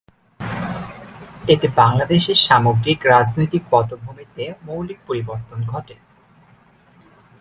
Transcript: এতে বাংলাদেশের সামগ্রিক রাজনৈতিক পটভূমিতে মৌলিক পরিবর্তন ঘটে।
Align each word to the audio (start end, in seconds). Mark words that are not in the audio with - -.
এতে 1.47 1.67
বাংলাদেশের 1.75 2.37
সামগ্রিক 2.37 2.99
রাজনৈতিক 3.05 3.63
পটভূমিতে 3.71 4.43
মৌলিক 4.65 4.99
পরিবর্তন 5.07 5.59
ঘটে। 5.65 5.95